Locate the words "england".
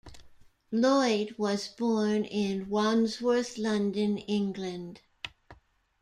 4.17-5.01